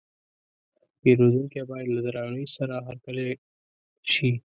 پیرودونکی 1.01 1.61
باید 1.69 1.87
له 1.95 2.01
درناوي 2.05 2.45
سره 2.55 2.75
هرکلی 2.87 3.27
شي. 4.11 4.29